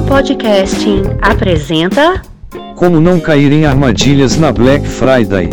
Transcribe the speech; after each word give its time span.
Mundo 0.00 0.08
Podcasting 0.08 1.02
apresenta 1.20 2.22
Como 2.74 3.00
não 3.00 3.20
cair 3.20 3.52
em 3.52 3.66
armadilhas 3.66 4.38
na 4.38 4.50
Black 4.50 4.88
Friday. 4.88 5.50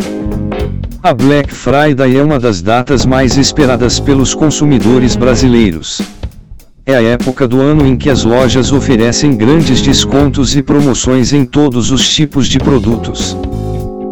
A 1.02 1.12
Black 1.12 1.52
Friday 1.52 2.16
é 2.16 2.22
uma 2.22 2.40
das 2.40 2.62
datas 2.62 3.04
mais 3.04 3.36
esperadas 3.36 4.00
pelos 4.00 4.34
consumidores 4.34 5.16
brasileiros. 5.16 6.00
É 6.86 6.96
a 6.96 7.02
época 7.02 7.46
do 7.46 7.60
ano 7.60 7.86
em 7.86 7.94
que 7.94 8.08
as 8.08 8.24
lojas 8.24 8.72
oferecem 8.72 9.36
grandes 9.36 9.82
descontos 9.82 10.56
e 10.56 10.62
promoções 10.62 11.34
em 11.34 11.44
todos 11.44 11.90
os 11.90 12.08
tipos 12.08 12.48
de 12.48 12.58
produtos. 12.58 13.36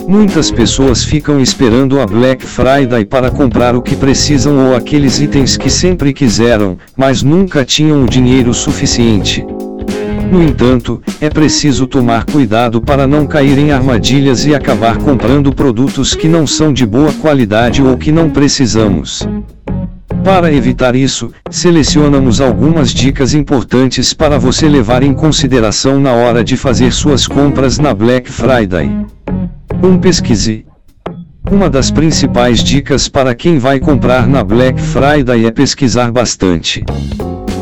Muitas 0.06 0.50
pessoas 0.50 1.02
ficam 1.02 1.40
esperando 1.40 1.98
a 1.98 2.06
Black 2.06 2.44
Friday 2.44 3.06
para 3.06 3.30
comprar 3.30 3.74
o 3.74 3.80
que 3.80 3.96
precisam 3.96 4.68
ou 4.68 4.76
aqueles 4.76 5.18
itens 5.18 5.56
que 5.56 5.70
sempre 5.70 6.12
quiseram, 6.12 6.76
mas 6.94 7.22
nunca 7.22 7.64
tinham 7.64 8.04
o 8.04 8.08
dinheiro 8.08 8.52
suficiente. 8.52 9.44
No 10.30 10.42
entanto, 10.42 11.00
é 11.20 11.30
preciso 11.30 11.86
tomar 11.86 12.24
cuidado 12.24 12.80
para 12.80 13.06
não 13.06 13.26
cair 13.26 13.58
em 13.58 13.70
armadilhas 13.70 14.44
e 14.44 14.54
acabar 14.54 14.98
comprando 14.98 15.52
produtos 15.52 16.14
que 16.14 16.28
não 16.28 16.46
são 16.46 16.72
de 16.72 16.84
boa 16.84 17.12
qualidade 17.12 17.82
ou 17.82 17.96
que 17.96 18.10
não 18.10 18.28
precisamos. 18.28 19.26
Para 20.24 20.52
evitar 20.52 20.96
isso, 20.96 21.30
selecionamos 21.48 22.40
algumas 22.40 22.90
dicas 22.92 23.32
importantes 23.32 24.12
para 24.12 24.38
você 24.38 24.68
levar 24.68 25.04
em 25.04 25.14
consideração 25.14 26.00
na 26.00 26.12
hora 26.12 26.42
de 26.42 26.56
fazer 26.56 26.92
suas 26.92 27.28
compras 27.28 27.78
na 27.78 27.94
Black 27.94 28.30
Friday. 28.30 28.90
1. 29.80 29.98
Pesquise. 29.98 30.66
Uma 31.48 31.70
das 31.70 31.92
principais 31.92 32.64
dicas 32.64 33.08
para 33.08 33.36
quem 33.36 33.58
vai 33.58 33.78
comprar 33.78 34.26
na 34.26 34.42
Black 34.42 34.80
Friday 34.80 35.46
é 35.46 35.50
pesquisar 35.52 36.10
bastante. 36.10 36.84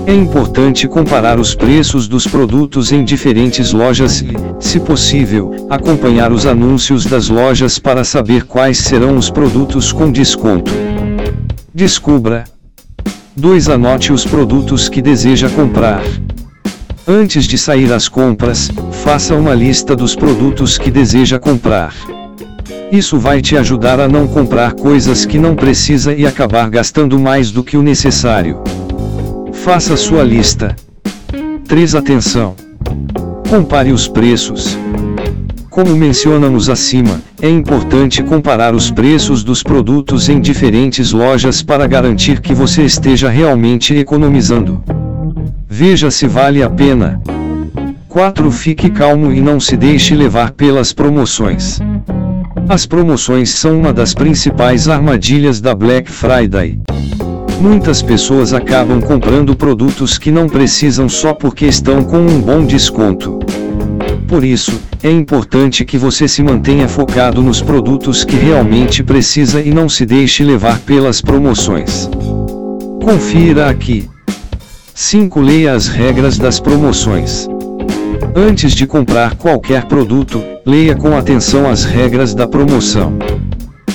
É 0.06 0.14
importante 0.14 0.86
comparar 0.86 1.40
os 1.40 1.54
preços 1.54 2.06
dos 2.06 2.26
produtos 2.26 2.92
em 2.92 3.02
diferentes 3.02 3.72
lojas 3.72 4.20
e, 4.20 4.34
se 4.60 4.78
possível, 4.78 5.66
acompanhar 5.70 6.30
os 6.30 6.44
anúncios 6.44 7.06
das 7.06 7.30
lojas 7.30 7.78
para 7.78 8.04
saber 8.04 8.44
quais 8.44 8.76
serão 8.76 9.16
os 9.16 9.30
produtos 9.30 9.92
com 9.92 10.12
desconto. 10.12 10.70
Descubra. 11.74 12.44
2. 13.34 13.70
Anote 13.70 14.12
os 14.12 14.26
produtos 14.26 14.90
que 14.90 15.00
deseja 15.00 15.48
comprar. 15.48 16.02
Antes 17.08 17.46
de 17.46 17.56
sair 17.56 17.90
às 17.90 18.06
compras, 18.06 18.70
faça 19.02 19.34
uma 19.34 19.54
lista 19.54 19.96
dos 19.96 20.14
produtos 20.14 20.76
que 20.76 20.90
deseja 20.90 21.38
comprar. 21.38 21.94
Isso 22.92 23.18
vai 23.18 23.40
te 23.40 23.56
ajudar 23.56 23.98
a 23.98 24.06
não 24.06 24.28
comprar 24.28 24.74
coisas 24.74 25.24
que 25.24 25.38
não 25.38 25.54
precisa 25.56 26.12
e 26.12 26.26
acabar 26.26 26.68
gastando 26.68 27.18
mais 27.18 27.50
do 27.50 27.64
que 27.64 27.76
o 27.78 27.82
necessário. 27.82 28.62
Faça 29.64 29.96
sua 29.96 30.22
lista. 30.22 30.76
3. 31.66 31.94
Atenção. 31.94 32.54
Compare 33.48 33.92
os 33.92 34.06
preços. 34.06 34.76
Como 35.70 35.96
mencionamos 35.96 36.68
acima, 36.68 37.22
é 37.40 37.48
importante 37.48 38.22
comparar 38.22 38.74
os 38.74 38.90
preços 38.90 39.42
dos 39.42 39.62
produtos 39.62 40.28
em 40.28 40.38
diferentes 40.38 41.12
lojas 41.12 41.62
para 41.62 41.86
garantir 41.86 42.42
que 42.42 42.52
você 42.52 42.82
esteja 42.82 43.30
realmente 43.30 43.94
economizando. 43.94 44.84
Veja 45.66 46.10
se 46.10 46.26
vale 46.26 46.62
a 46.62 46.68
pena. 46.68 47.18
4. 48.06 48.50
Fique 48.50 48.90
calmo 48.90 49.32
e 49.32 49.40
não 49.40 49.58
se 49.58 49.78
deixe 49.78 50.14
levar 50.14 50.50
pelas 50.50 50.92
promoções. 50.92 51.80
As 52.68 52.84
promoções 52.84 53.48
são 53.48 53.80
uma 53.80 53.94
das 53.94 54.12
principais 54.12 54.90
armadilhas 54.90 55.58
da 55.58 55.74
Black 55.74 56.10
Friday. 56.10 56.80
Muitas 57.60 58.02
pessoas 58.02 58.52
acabam 58.52 59.00
comprando 59.00 59.56
produtos 59.56 60.18
que 60.18 60.30
não 60.30 60.48
precisam 60.48 61.08
só 61.08 61.32
porque 61.32 61.66
estão 61.66 62.04
com 62.04 62.18
um 62.18 62.40
bom 62.40 62.64
desconto. 62.64 63.38
Por 64.28 64.44
isso, 64.44 64.80
é 65.02 65.10
importante 65.10 65.84
que 65.84 65.96
você 65.96 66.26
se 66.26 66.42
mantenha 66.42 66.88
focado 66.88 67.42
nos 67.42 67.60
produtos 67.62 68.24
que 68.24 68.36
realmente 68.36 69.02
precisa 69.02 69.60
e 69.60 69.70
não 69.70 69.88
se 69.88 70.04
deixe 70.04 70.42
levar 70.42 70.78
pelas 70.80 71.20
promoções. 71.20 72.08
Confira 73.02 73.68
aqui. 73.68 74.08
5. 74.94 75.40
Leia 75.40 75.74
as 75.74 75.88
regras 75.88 76.38
das 76.38 76.58
promoções. 76.58 77.48
Antes 78.34 78.72
de 78.72 78.86
comprar 78.86 79.36
qualquer 79.36 79.84
produto, 79.84 80.42
leia 80.64 80.96
com 80.96 81.16
atenção 81.16 81.68
as 81.68 81.84
regras 81.84 82.34
da 82.34 82.48
promoção. 82.48 83.16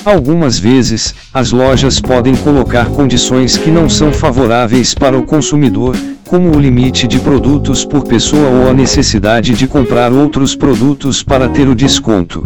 Algumas 0.05 0.57
vezes, 0.57 1.13
as 1.33 1.51
lojas 1.51 1.99
podem 1.99 2.35
colocar 2.35 2.85
condições 2.89 3.57
que 3.57 3.69
não 3.69 3.89
são 3.89 4.13
favoráveis 4.13 4.93
para 4.93 5.17
o 5.17 5.23
consumidor, 5.23 5.95
como 6.25 6.55
o 6.55 6.59
limite 6.59 7.07
de 7.07 7.19
produtos 7.19 7.83
por 7.83 8.03
pessoa 8.03 8.47
ou 8.49 8.69
a 8.69 8.73
necessidade 8.73 9.53
de 9.53 9.67
comprar 9.67 10.13
outros 10.13 10.55
produtos 10.55 11.21
para 11.21 11.49
ter 11.49 11.67
o 11.67 11.75
desconto. 11.75 12.41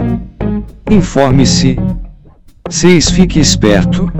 Informe-se. 0.90 1.78
6. 2.70 3.10
Fique 3.12 3.40
esperto. 3.40 4.12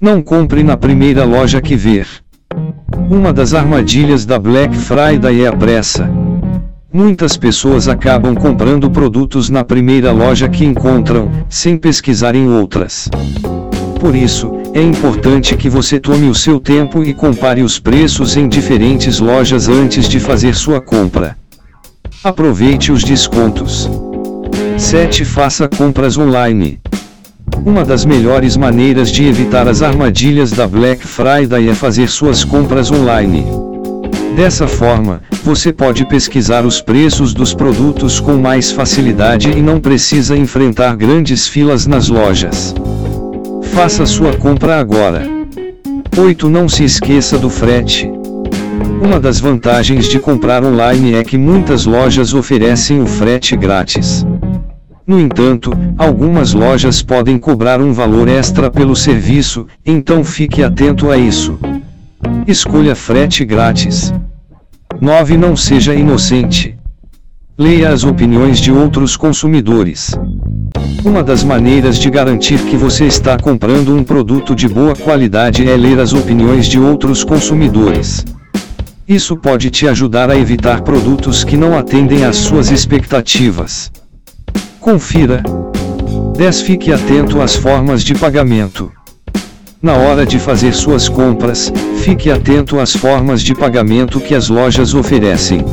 Não 0.00 0.22
compre 0.22 0.62
na 0.62 0.76
primeira 0.76 1.24
loja 1.24 1.60
que 1.60 1.76
ver. 1.76 2.06
Uma 3.10 3.32
das 3.32 3.54
armadilhas 3.54 4.26
da 4.26 4.38
Black 4.38 4.76
Friday 4.76 5.42
é 5.42 5.48
a 5.48 5.52
pressa. 5.52 6.10
Muitas 6.90 7.36
pessoas 7.36 7.86
acabam 7.86 8.34
comprando 8.34 8.90
produtos 8.90 9.50
na 9.50 9.62
primeira 9.62 10.10
loja 10.10 10.48
que 10.48 10.64
encontram, 10.64 11.30
sem 11.46 11.76
pesquisar 11.76 12.34
em 12.34 12.48
outras. 12.48 13.10
Por 14.00 14.16
isso, 14.16 14.50
é 14.72 14.80
importante 14.80 15.54
que 15.54 15.68
você 15.68 16.00
tome 16.00 16.30
o 16.30 16.34
seu 16.34 16.58
tempo 16.58 17.04
e 17.04 17.12
compare 17.12 17.62
os 17.62 17.78
preços 17.78 18.38
em 18.38 18.48
diferentes 18.48 19.18
lojas 19.18 19.68
antes 19.68 20.08
de 20.08 20.18
fazer 20.18 20.54
sua 20.54 20.80
compra. 20.80 21.36
Aproveite 22.24 22.90
os 22.90 23.04
descontos. 23.04 23.88
7. 24.78 25.26
Faça 25.26 25.68
compras 25.68 26.16
online. 26.16 26.80
Uma 27.66 27.84
das 27.84 28.06
melhores 28.06 28.56
maneiras 28.56 29.12
de 29.12 29.26
evitar 29.26 29.68
as 29.68 29.82
armadilhas 29.82 30.52
da 30.52 30.66
Black 30.66 31.06
Friday 31.06 31.68
é 31.68 31.74
fazer 31.74 32.08
suas 32.08 32.44
compras 32.44 32.90
online. 32.90 33.67
Dessa 34.34 34.68
forma, 34.68 35.20
você 35.42 35.72
pode 35.72 36.04
pesquisar 36.06 36.64
os 36.64 36.80
preços 36.80 37.34
dos 37.34 37.52
produtos 37.52 38.20
com 38.20 38.36
mais 38.36 38.70
facilidade 38.70 39.50
e 39.50 39.60
não 39.60 39.80
precisa 39.80 40.36
enfrentar 40.36 40.96
grandes 40.96 41.48
filas 41.48 41.86
nas 41.86 42.08
lojas. 42.08 42.74
Faça 43.72 44.06
sua 44.06 44.32
compra 44.36 44.78
agora. 44.78 45.26
8. 46.16 46.48
Não 46.48 46.68
se 46.68 46.84
esqueça 46.84 47.38
do 47.38 47.50
frete. 47.50 48.10
Uma 49.00 49.20
das 49.20 49.38
vantagens 49.38 50.06
de 50.08 50.18
comprar 50.18 50.64
online 50.64 51.14
é 51.14 51.22
que 51.22 51.38
muitas 51.38 51.86
lojas 51.86 52.34
oferecem 52.34 53.00
o 53.00 53.06
frete 53.06 53.56
grátis. 53.56 54.26
No 55.06 55.18
entanto, 55.18 55.72
algumas 55.96 56.52
lojas 56.52 57.00
podem 57.00 57.38
cobrar 57.38 57.80
um 57.80 57.92
valor 57.92 58.28
extra 58.28 58.70
pelo 58.70 58.94
serviço, 58.94 59.66
então 59.86 60.22
fique 60.22 60.62
atento 60.62 61.10
a 61.10 61.16
isso. 61.16 61.58
Escolha 62.48 62.94
frete 62.94 63.44
grátis. 63.44 64.10
9. 64.98 65.36
Não 65.36 65.54
seja 65.54 65.94
inocente. 65.94 66.78
Leia 67.58 67.90
as 67.90 68.04
opiniões 68.04 68.58
de 68.58 68.72
outros 68.72 69.18
consumidores. 69.18 70.12
Uma 71.04 71.22
das 71.22 71.44
maneiras 71.44 71.98
de 71.98 72.08
garantir 72.08 72.58
que 72.60 72.74
você 72.74 73.04
está 73.04 73.36
comprando 73.36 73.94
um 73.94 74.02
produto 74.02 74.54
de 74.54 74.66
boa 74.66 74.96
qualidade 74.96 75.68
é 75.68 75.76
ler 75.76 76.00
as 76.00 76.14
opiniões 76.14 76.66
de 76.66 76.80
outros 76.80 77.22
consumidores. 77.22 78.24
Isso 79.06 79.36
pode 79.36 79.68
te 79.68 79.86
ajudar 79.86 80.30
a 80.30 80.36
evitar 80.36 80.80
produtos 80.80 81.44
que 81.44 81.54
não 81.54 81.76
atendem 81.76 82.24
às 82.24 82.36
suas 82.36 82.70
expectativas. 82.70 83.92
Confira. 84.80 85.42
10. 86.34 86.62
Fique 86.62 86.94
atento 86.94 87.42
às 87.42 87.56
formas 87.56 88.02
de 88.02 88.14
pagamento. 88.14 88.90
Na 89.80 89.94
hora 89.94 90.26
de 90.26 90.40
fazer 90.40 90.74
suas 90.74 91.08
compras, 91.08 91.72
fique 91.98 92.32
atento 92.32 92.80
às 92.80 92.92
formas 92.92 93.40
de 93.40 93.54
pagamento 93.54 94.18
que 94.18 94.34
as 94.34 94.48
lojas 94.48 94.92
oferecem. 94.92 95.64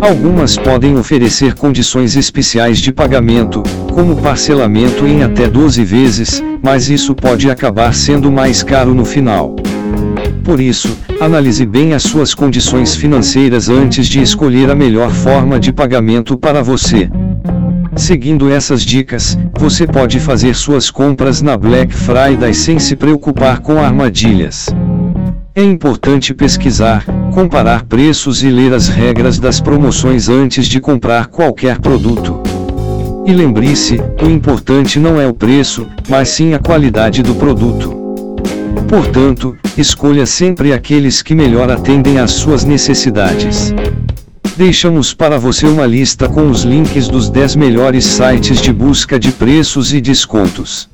Algumas 0.00 0.56
podem 0.56 0.96
oferecer 0.96 1.52
condições 1.52 2.16
especiais 2.16 2.78
de 2.78 2.90
pagamento, 2.90 3.62
como 3.92 4.16
parcelamento 4.16 5.06
em 5.06 5.22
até 5.22 5.46
12 5.46 5.84
vezes, 5.84 6.42
mas 6.62 6.88
isso 6.88 7.14
pode 7.14 7.50
acabar 7.50 7.92
sendo 7.92 8.32
mais 8.32 8.62
caro 8.62 8.94
no 8.94 9.04
final. 9.04 9.56
Por 10.42 10.58
isso, 10.58 10.96
analise 11.20 11.66
bem 11.66 11.92
as 11.92 12.04
suas 12.04 12.32
condições 12.32 12.94
financeiras 12.94 13.68
antes 13.68 14.06
de 14.06 14.22
escolher 14.22 14.70
a 14.70 14.74
melhor 14.74 15.10
forma 15.10 15.60
de 15.60 15.70
pagamento 15.70 16.38
para 16.38 16.62
você. 16.62 17.10
Seguindo 17.98 18.48
essas 18.48 18.82
dicas, 18.82 19.36
você 19.58 19.84
pode 19.84 20.20
fazer 20.20 20.54
suas 20.54 20.88
compras 20.88 21.42
na 21.42 21.56
Black 21.56 21.92
Friday 21.92 22.54
sem 22.54 22.78
se 22.78 22.94
preocupar 22.94 23.58
com 23.58 23.80
armadilhas. 23.80 24.68
É 25.52 25.64
importante 25.64 26.32
pesquisar, 26.32 27.04
comparar 27.34 27.82
preços 27.82 28.44
e 28.44 28.50
ler 28.50 28.72
as 28.72 28.86
regras 28.86 29.40
das 29.40 29.60
promoções 29.60 30.28
antes 30.28 30.68
de 30.68 30.80
comprar 30.80 31.26
qualquer 31.26 31.80
produto. 31.80 32.40
E 33.26 33.32
lembre-se, 33.32 34.00
o 34.22 34.26
importante 34.26 35.00
não 35.00 35.20
é 35.20 35.26
o 35.26 35.34
preço, 35.34 35.84
mas 36.08 36.28
sim 36.28 36.54
a 36.54 36.60
qualidade 36.60 37.20
do 37.20 37.34
produto. 37.34 37.92
Portanto, 38.88 39.56
escolha 39.76 40.24
sempre 40.24 40.72
aqueles 40.72 41.20
que 41.20 41.34
melhor 41.34 41.68
atendem 41.68 42.20
às 42.20 42.30
suas 42.30 42.62
necessidades. 42.62 43.74
Deixamos 44.58 45.14
para 45.14 45.38
você 45.38 45.68
uma 45.68 45.86
lista 45.86 46.28
com 46.28 46.50
os 46.50 46.64
links 46.64 47.06
dos 47.06 47.30
10 47.30 47.54
melhores 47.54 48.04
sites 48.04 48.60
de 48.60 48.72
busca 48.72 49.16
de 49.16 49.30
preços 49.30 49.94
e 49.94 50.00
descontos. 50.00 50.90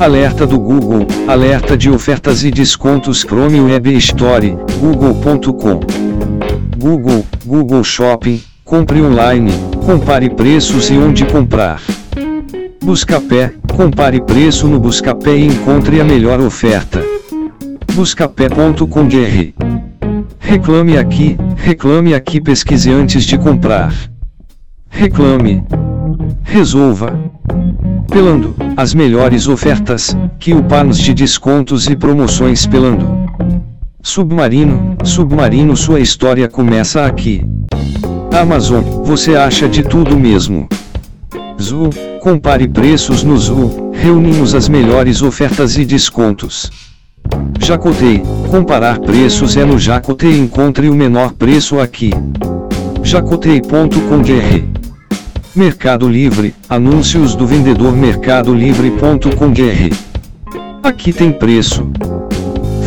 Alerta 0.00 0.44
do 0.44 0.58
Google, 0.58 1.06
alerta 1.28 1.78
de 1.78 1.88
ofertas 1.88 2.42
e 2.42 2.50
descontos 2.50 3.20
Chrome 3.20 3.60
Web 3.60 3.96
Store, 3.98 4.58
google.com. 4.80 5.78
Google, 6.76 7.24
Google 7.46 7.84
Shopping, 7.84 8.42
compre 8.64 9.00
online, 9.00 9.52
compare 9.86 10.28
preços 10.28 10.90
e 10.90 10.94
onde 10.94 11.24
comprar. 11.24 11.80
Buscapé, 12.82 13.54
compare 13.76 14.20
preço 14.20 14.66
no 14.66 14.80
Buscapé 14.80 15.36
e 15.36 15.46
encontre 15.46 16.00
a 16.00 16.04
melhor 16.04 16.40
oferta. 16.40 17.00
Buscapé.com.br 17.94 19.91
Reclame 20.52 20.98
aqui, 20.98 21.38
reclame 21.56 22.12
aqui 22.12 22.38
pesquise 22.38 22.90
antes 22.90 23.24
de 23.24 23.38
comprar. 23.38 23.90
Reclame. 24.90 25.64
Resolva. 26.42 27.18
Pelando, 28.06 28.54
as 28.76 28.92
melhores 28.92 29.48
ofertas, 29.48 30.14
que 30.38 30.54
panos 30.64 30.98
de 30.98 31.14
descontos 31.14 31.88
e 31.88 31.96
promoções 31.96 32.66
pelando. 32.66 33.06
Submarino, 34.02 34.94
Submarino 35.02 35.74
sua 35.74 36.00
história 36.00 36.46
começa 36.46 37.06
aqui. 37.06 37.42
Amazon, 38.38 38.82
você 39.04 39.34
acha 39.34 39.66
de 39.66 39.82
tudo 39.82 40.18
mesmo. 40.18 40.68
Zoo, 41.58 41.88
compare 42.20 42.68
preços 42.68 43.22
no 43.22 43.38
Zoo, 43.38 43.90
reunimos 43.94 44.54
as 44.54 44.68
melhores 44.68 45.22
ofertas 45.22 45.78
e 45.78 45.84
descontos. 45.86 46.91
Jacotei, 47.58 48.22
comparar 48.50 48.98
preços 48.98 49.56
é 49.56 49.64
no 49.64 49.78
Jacotei 49.78 50.38
encontre 50.38 50.88
o 50.88 50.94
menor 50.94 51.32
preço 51.32 51.78
aqui. 51.78 52.10
jacotei.com.br 53.02 54.82
Mercado 55.54 56.08
Livre, 56.08 56.54
anúncios 56.68 57.34
do 57.34 57.46
vendedor 57.46 57.92
mercadolivre.com.br 57.92 60.12
Aqui 60.82 61.12
tem 61.12 61.30
preço. 61.30 61.88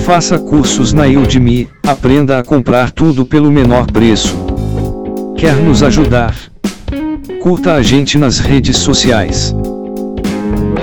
Faça 0.04 0.38
cursos 0.38 0.92
na 0.92 1.06
Udemy, 1.06 1.70
aprenda 1.82 2.38
a 2.38 2.44
comprar 2.44 2.92
tudo 2.92 3.26
pelo 3.26 3.50
menor 3.50 3.88
preço. 3.88 4.36
Quer 5.38 5.56
nos 5.56 5.82
ajudar? 5.82 6.36
Curta 7.42 7.74
a 7.74 7.82
gente 7.82 8.18
nas 8.18 8.40
redes 8.40 8.78
sociais. 8.78 9.56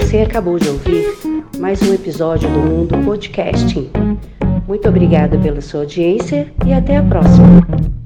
Você 0.00 0.18
acabou 0.18 0.58
de 0.58 0.68
ouvir 0.68 1.31
mais 1.62 1.80
um 1.80 1.94
episódio 1.94 2.50
do 2.50 2.58
Mundo 2.58 2.98
Podcasting. 3.04 3.88
Muito 4.66 4.88
obrigada 4.88 5.38
pela 5.38 5.60
sua 5.60 5.82
audiência 5.82 6.52
e 6.66 6.72
até 6.72 6.96
a 6.96 7.02
próxima. 7.04 8.01